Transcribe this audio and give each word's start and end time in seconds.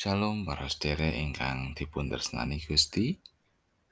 Shalom 0.00 0.48
para 0.48 0.64
sedherek 0.64 1.12
ingkang 1.12 1.76
dipun 1.76 2.08
tresnani 2.08 2.56
Gusti. 2.56 3.20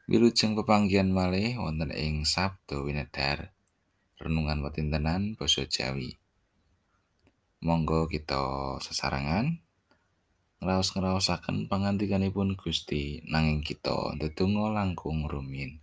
Wilujeng 0.08 0.56
pepanggihan 0.56 1.12
malih 1.12 1.60
wonten 1.60 1.92
ing 1.92 2.24
Sabda 2.24 2.80
Winedhar 2.80 3.52
renungan 4.16 4.64
wetintenan 4.64 5.36
basa 5.36 5.68
Jawi. 5.68 6.16
Monggo 7.60 8.08
kita 8.08 8.40
sesarangan 8.80 9.60
ngraos-ngraosaken 10.64 11.68
pangandikanipun 11.68 12.56
Gusti 12.56 13.20
nanging 13.28 13.60
kita 13.60 14.16
ndedonga 14.16 14.80
langkung 14.80 15.28
rumiyin. 15.28 15.76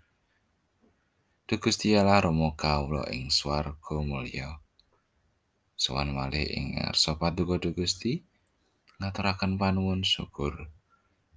Duh 1.46 1.62
Gusti 1.62 1.94
Allah 1.94 2.26
Rama 2.26 2.58
kawula 2.58 3.14
ing 3.14 3.30
swarga 3.30 4.02
mulya. 4.02 4.58
Sowan 5.78 6.18
malih 6.18 6.50
ing 6.50 6.82
ngarsa 6.82 7.14
paduka 7.14 7.62
Gusti. 7.70 8.34
Ngaturaken 9.00 9.60
panuwun 9.60 10.02
syukur 10.02 10.72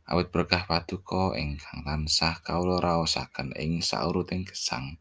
awit 0.09 0.33
berkah 0.33 0.65
paduka 0.65 1.37
ingkang 1.37 1.85
tansah 1.85 2.41
kawula 2.41 2.81
raosaken 2.81 3.53
ing 3.61 3.85
sauruting 3.85 4.49
gesang. 4.49 4.97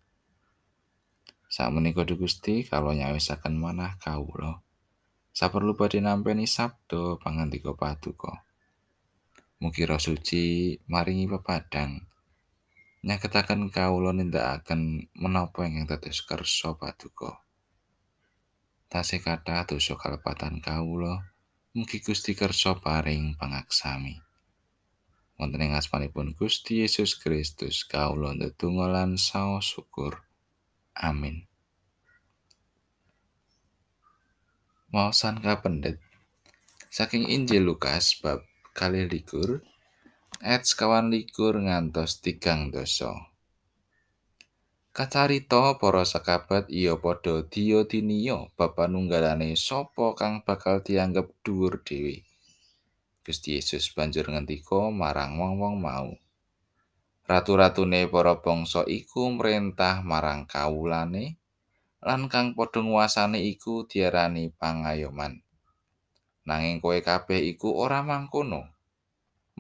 Sakmenika 1.48 2.04
Gusti 2.04 2.68
kawula 2.68 2.92
nyawisaken 3.00 3.56
manah 3.56 3.96
kawula. 4.04 4.60
Saperlu 5.32 5.80
badhe 5.80 6.04
nampi 6.04 6.36
sabda 6.44 7.16
pangandika 7.24 7.72
paduka. 7.72 8.44
Mugi 9.64 9.88
Suci 9.88 10.76
maringi 10.92 11.26
pepadang 11.26 12.04
nyaketaken 13.08 13.72
kawula 13.72 14.12
nindakaken 14.12 15.08
menapa 15.16 15.64
ingkang 15.64 15.88
dados 15.88 16.20
kersa 16.28 16.76
paduka. 16.76 17.40
Tasih 18.92 19.24
kathah 19.24 19.64
dosa 19.64 19.96
kalepatan 19.96 20.60
kawula. 20.60 21.37
Mugi 21.78 22.02
Gusti 22.02 22.34
kersa 22.34 22.74
paring 22.74 23.38
pangaksami. 23.38 24.18
Wonten 25.38 25.62
ing 25.62 25.78
asmanipun 25.78 26.34
Gusti 26.34 26.82
Yesus 26.82 27.14
Kristus 27.22 27.86
kawula 27.86 28.34
ndedonga 28.34 28.90
lan 28.90 29.14
saos 29.22 29.78
syukur. 29.78 30.26
Amin. 30.98 31.46
Maosan 34.90 35.38
kapendet 35.38 36.02
saking 36.90 37.30
Injil 37.30 37.70
Lukas 37.70 38.18
bab 38.26 38.42
kali 38.74 39.06
likur 39.06 39.62
ayat 40.42 40.66
sekawan 40.66 41.14
likur 41.14 41.62
ngantos 41.62 42.26
tigang 42.26 42.74
dosa. 42.74 43.37
Kacarita 44.98 45.78
para 45.78 46.02
sakabat 46.02 46.74
iya 46.74 46.98
padha 46.98 47.46
diyodiniya 47.46 48.50
bab 48.58 48.74
panunggalane 48.74 49.54
sapa 49.54 50.18
kang 50.18 50.42
bakal 50.42 50.82
dianggep 50.82 51.38
dhuwur 51.46 51.86
dhewe. 51.86 52.26
Gusti 53.22 53.62
Yesus 53.62 53.94
banjur 53.94 54.26
ngendika 54.26 54.90
marang 54.90 55.38
wong-wong 55.38 55.78
mau. 55.78 56.18
Ratu-ratune 57.30 58.10
para 58.10 58.42
bangsa 58.42 58.90
iku 58.90 59.30
mrentah 59.38 60.02
marang 60.02 60.50
kawulane 60.50 61.38
lan 62.02 62.26
kang 62.26 62.58
padha 62.58 62.82
nguasane 62.82 63.46
iku 63.54 63.86
diarani 63.86 64.50
pangayoman. 64.50 65.46
Nanging 66.50 66.82
kowe 66.82 66.98
kabeh 66.98 67.46
iku 67.46 67.70
ora 67.70 68.02
mangkono. 68.02 68.66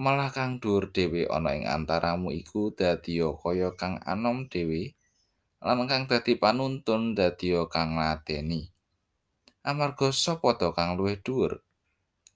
Malah 0.01 0.33
kang 0.33 0.57
dhuwur 0.57 0.89
dhewe 0.89 1.29
ana 1.29 1.53
ing 1.53 1.69
antaramu 1.69 2.33
iku 2.33 2.73
dadi 2.73 3.21
kaya 3.21 3.77
kang 3.77 4.01
anom 4.01 4.49
dhewe 4.49 4.96
lan 5.57 5.89
kang 5.89 6.05
dadi 6.05 6.37
panuntun 6.37 7.17
dadi 7.17 7.57
kang 7.71 7.97
lateni. 7.97 8.69
Amarga 9.65 10.13
sapa 10.13 10.53
to 10.55 10.69
kang 10.77 10.95
luwih 10.95 11.17
dhuwur? 11.17 11.65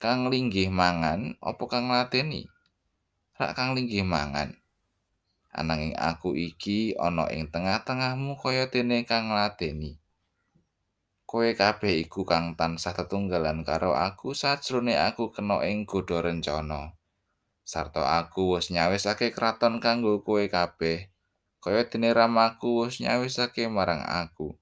Kang 0.02 0.34
linggih 0.34 0.74
mangan 0.74 1.38
apa 1.38 1.64
kang 1.70 1.86
lateni? 1.94 2.50
Rak 3.38 3.54
kang 3.54 3.78
linggih 3.78 4.02
mangan. 4.02 4.58
Ananging 5.54 5.94
aku 6.00 6.34
iki 6.34 6.96
ana 6.96 7.30
ing 7.30 7.52
tengah-tengahmu 7.52 8.40
kaya 8.40 8.72
dene 8.72 9.04
kang 9.04 9.30
lateni. 9.30 10.02
Kowe 11.28 11.48
kabeh 11.56 12.02
iku 12.02 12.26
kang 12.28 12.58
tansah 12.60 12.92
tetunggalan 12.92 13.64
karo 13.64 13.96
aku 13.96 14.36
sajrone 14.36 14.98
aku 14.98 15.32
kena 15.32 15.64
ing 15.64 15.86
godha 15.88 16.20
rencana. 16.24 16.98
Sarta 17.62 18.18
aku 18.20 18.58
wis 18.58 18.74
nyawisake 18.74 19.32
kraton 19.32 19.78
kanggo 19.78 20.20
kowe 20.26 20.44
kabeh. 20.50 21.11
Kaya 21.62 21.86
dene 21.86 22.10
ramaku 22.12 22.90
wis 22.90 22.98
nyawisake 23.00 23.70
marang 23.70 24.02
aku 24.02 24.58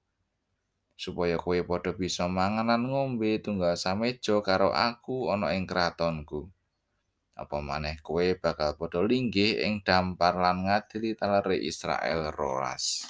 supaya 1.00 1.40
kowe 1.40 1.56
padha 1.64 1.96
bisa 1.96 2.28
mangan 2.28 2.68
lan 2.68 2.84
ngombe 2.84 3.40
tunggal 3.40 3.72
sameja 3.72 4.44
karo 4.44 4.68
aku 4.68 5.32
ana 5.32 5.56
ing 5.56 5.64
kratonku. 5.64 6.52
Apa 7.32 7.64
maneh 7.64 7.96
kowe 8.04 8.20
bakal 8.36 8.76
padha 8.76 9.00
linggih 9.00 9.64
ing 9.64 9.80
dampar 9.80 10.36
lan 10.36 10.68
ngadili 10.68 11.16
talere 11.16 11.56
Israel 11.56 12.28
rolas? 12.36 13.08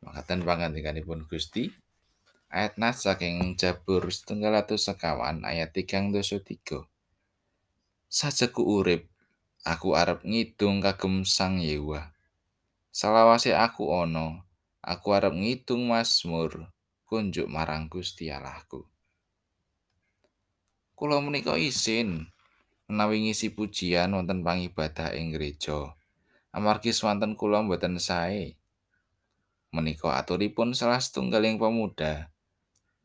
Makaten 0.00 0.40
pangandikanipun 0.48 1.28
Gusti 1.28 1.68
ayat 2.48 2.80
nas 2.80 3.04
saking 3.04 3.60
Jabur 3.60 4.08
setunggal 4.08 4.64
atus 4.64 4.88
sekawan 4.88 5.44
ayat 5.44 5.76
tigang 5.76 6.08
dosa 6.08 6.40
tiga. 6.40 6.88
Sajaku 8.08 8.64
urip 8.64 9.11
aku 9.62 9.94
arep 9.94 10.26
ngidung 10.26 10.82
kagem 10.82 11.22
sang 11.22 11.62
Yewa. 11.62 12.10
Salawase 12.90 13.54
aku 13.54 13.94
ana, 13.94 14.42
aku 14.82 15.14
arep 15.14 15.32
ngidung 15.32 15.86
Mazmur 15.86 16.68
kunjuk 17.06 17.46
marang 17.46 17.86
Gusti 17.86 18.28
Allahku. 18.28 18.84
Kula 20.98 21.22
menika 21.22 21.54
isin 21.58 22.30
menawi 22.90 23.26
ngisi 23.26 23.54
pujian 23.54 24.12
wonten 24.12 24.42
pangibadah 24.42 25.14
ing 25.16 25.32
gereja. 25.32 25.94
Amargi 26.52 26.92
swanten 26.92 27.38
kula 27.38 27.64
mboten 27.64 27.96
sae. 27.96 28.60
Menika 29.72 30.20
aturipun 30.20 30.76
salah 30.76 31.00
setunggaling 31.00 31.56
pemuda. 31.56 32.28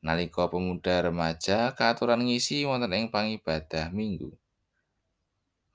Nalika 0.03 0.51
pemuda 0.51 0.99
remaja 1.07 1.71
kaaturan 1.73 2.27
ngisi 2.27 2.67
wonten 2.67 2.91
ing 2.91 3.07
pangibadah 3.07 3.87
minggu. 3.89 4.35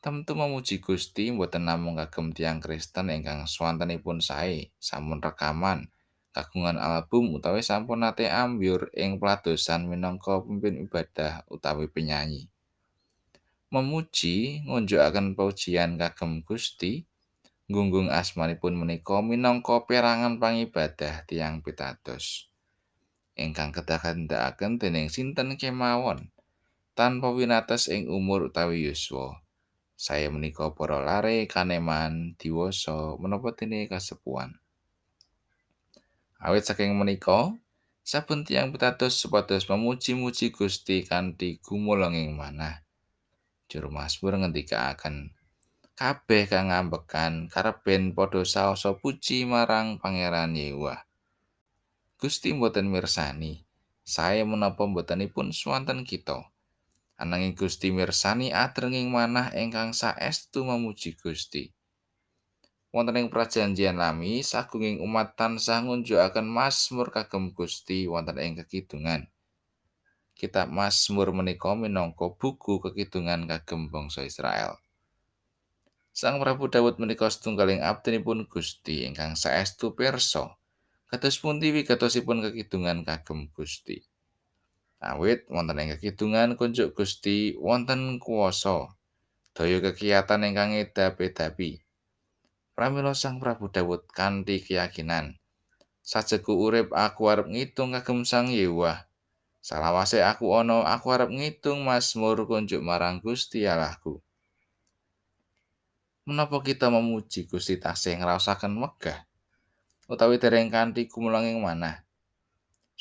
Tentu 0.03 0.35
memuji 0.35 0.83
Gusti 0.83 1.31
mboten 1.31 1.71
namung 1.71 1.95
kagem 1.95 2.35
tiang 2.35 2.59
Kristen 2.59 3.07
ingkang 3.07 3.47
swantenipun 3.47 4.19
sae, 4.19 4.75
sampun 4.83 5.23
rekaman, 5.23 5.95
kagungan 6.35 6.75
album 6.75 7.39
utawi 7.39 7.63
sampun 7.63 8.03
nate 8.03 8.27
ambyur 8.27 8.91
ing 8.99 9.23
peladosan 9.23 9.87
minangka 9.87 10.43
pemimpin 10.43 10.83
ibadah 10.83 11.47
utawi 11.47 11.87
penyanyi. 11.87 12.51
Memuji 13.71 14.67
ngunjukaken 14.67 15.39
pujian 15.39 15.95
kagem 15.95 16.43
Gusti, 16.43 17.07
gunggung 17.71 18.11
asmanipun 18.11 18.75
menika 18.75 19.23
minangka 19.23 19.87
perangan 19.87 20.43
pangibadah 20.43 21.23
tiang 21.31 21.63
pitados. 21.63 22.51
Ingkang 23.39 23.71
kedah 23.71 24.03
kandhakaken 24.03 24.83
dening 24.83 25.15
sinten 25.15 25.55
kemawon 25.55 26.35
tanpa 26.99 27.31
winates 27.31 27.87
ing 27.87 28.11
umur 28.11 28.51
utawi 28.51 28.83
yuswa. 28.91 29.42
Saya 30.03 30.27
menika 30.35 30.75
para 30.75 30.99
lare 30.99 31.47
kaneman 31.47 32.35
diwasa 32.35 33.15
menapa 33.23 33.55
dene 33.55 33.87
kasepuan. 33.87 34.59
Awit 36.43 36.67
saking 36.67 36.99
menika 36.99 37.55
saben 38.03 38.43
tiyang 38.43 38.75
pitados 38.75 39.15
supados 39.15 39.71
memuji-muji 39.71 40.51
Gusti 40.51 41.07
kanthi 41.07 41.63
gumulunging 41.63 42.35
manah. 42.35 42.83
Juru 43.71 43.95
masmur 43.95 44.35
ngendikaaken 44.35 45.31
kabeh 45.97 46.45
kang 46.51 46.69
ngambekan 46.69 47.47
kareben 47.49 48.13
padha 48.13 48.45
saoso 48.45 49.01
puji 49.01 49.49
marang 49.49 50.03
pangeran 50.03 50.53
Yehuwa 50.53 51.05
Gusti 52.21 52.53
mboten 52.53 52.93
mirsani 52.93 53.65
saya 54.05 54.45
menapa 54.45 54.85
mbotenipun 54.85 55.57
swanten 55.57 56.05
kita 56.05 56.52
ananging 57.23 57.55
Gusti 57.55 57.95
mirsani 57.95 58.51
adrenging 58.51 59.07
manah 59.15 59.55
ingkang 59.55 59.95
saestu 59.95 60.67
memuji 60.67 61.15
Gusti. 61.15 61.71
Wonten 62.93 63.17
ing 63.17 63.33
prajanjian 63.33 63.97
lami, 63.97 64.45
sagunging 64.45 65.01
umat 65.01 65.39
tansah 65.39 65.81
ngunjukaken 65.81 66.45
Mazmur 66.45 67.09
kagem 67.09 67.55
Gusti 67.55 68.05
wonten 68.11 68.37
ing 68.43 68.59
kekidungan. 68.61 69.31
Kitab 70.37 70.69
Mazmur 70.69 71.33
menika 71.33 71.73
minangka 71.73 72.29
buku 72.35 72.83
kekidungan 72.85 73.49
kagem 73.49 73.89
bangsa 73.89 74.27
Israel. 74.27 74.77
Sang 76.13 76.37
Prabu 76.37 76.69
Daud 76.69 77.01
menika 77.01 77.33
setunggaling 77.33 77.81
abdinipun 77.81 78.45
Gusti 78.45 79.09
ingkang 79.09 79.39
saestu 79.39 79.97
pirsa. 79.97 80.61
Kados 81.09 81.41
pundi 81.41 81.73
wigatosipun 81.73 82.45
kekidungan 82.45 83.09
kagem 83.09 83.49
Gusti. 83.57 84.05
Awit 85.03 85.51
wonten 85.51 85.83
ing 85.83 85.91
kekidungan 85.99 86.55
kunjuk 86.55 86.95
Gusti 86.95 87.59
wonten 87.59 88.23
kuwasa. 88.23 88.95
Daya 89.51 89.83
kegiatan 89.83 90.47
ingkang 90.47 90.79
edapi-edapi. 90.79 91.83
Pramila 92.79 93.11
Sang 93.11 93.43
Prabu 93.43 93.67
Dawud 93.67 94.07
kanthi 94.15 94.63
keyakinan. 94.63 95.43
Sajeku 96.07 96.55
urip 96.55 96.95
aku 96.95 97.27
arep 97.27 97.51
ngitung 97.51 97.99
kagem 97.99 98.23
Sang 98.23 98.47
Yewa. 98.47 99.11
Salawase 99.59 100.23
aku 100.23 100.55
ana, 100.55 100.87
aku 100.87 101.11
arep 101.11 101.35
ngitung 101.35 101.83
Mazmur 101.83 102.47
kunjuk 102.47 102.79
marang 102.79 103.19
Gusti 103.19 103.67
Allahku. 103.67 104.23
Menapa 106.23 106.63
kita 106.63 106.87
memuji 106.95 107.51
Gusti 107.51 107.75
tasih 107.75 108.23
ngraosaken 108.23 108.79
megah 108.79 109.27
utawi 110.13 110.37
dereng 110.37 110.69
kanthi 110.69 111.09
kumulanging 111.09 111.59
manah? 111.59 112.05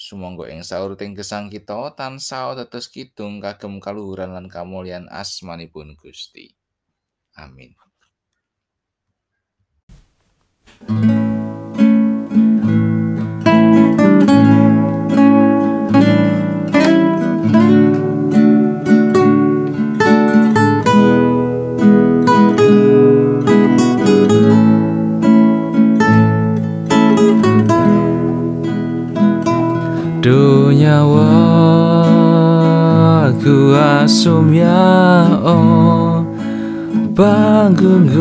Sumangga 0.02 0.50
ing 0.50 0.66
sauruting 0.66 1.14
gesang 1.14 1.46
kita 1.54 1.94
tansah 1.94 2.58
dados 2.58 2.90
kidung 2.90 3.38
kagem 3.38 3.78
kaluhuran 3.78 4.34
lan 4.34 4.50
kamulyan 4.50 5.06
asmanipun 5.06 5.94
Gusti. 5.94 6.58
Amin. 7.38 7.78
Ku 33.72 33.80
asum 33.80 34.52
ya 34.52 35.32
oh 35.48 36.28
Panggung 37.16 38.12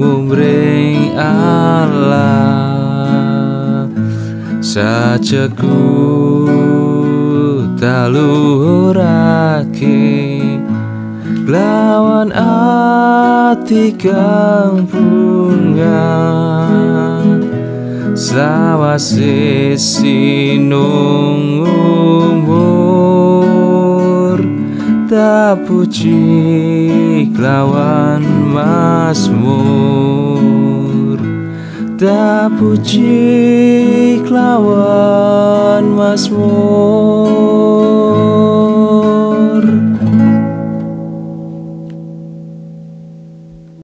umring 0.00 1.12
Allah 1.12 2.24
Sajaku 4.64 5.76
taluhurake 7.76 9.60
Lawan 11.44 12.32
ati 13.52 13.92
kang 13.92 14.88
bunga. 14.88 16.08
Sawase 18.16 19.76
sinung 19.76 21.60
puji 25.66 27.30
lawan 27.38 28.22
masmur 28.52 29.98
Tak 31.94 32.58
puji 32.58 34.20
lawan 34.28 35.84
masmur 35.94 37.34